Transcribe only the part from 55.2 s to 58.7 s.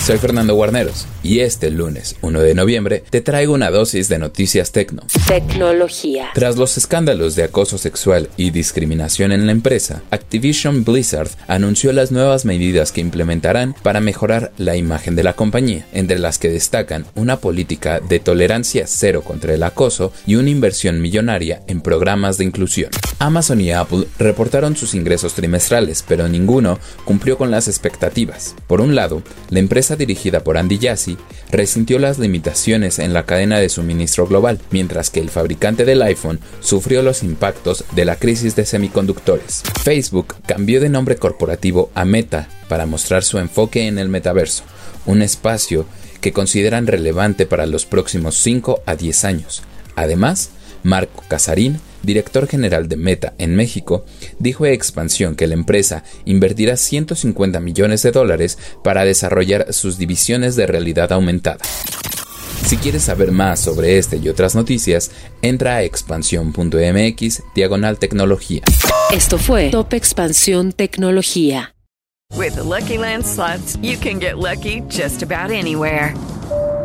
que la empresa invertirá 150 millones de dólares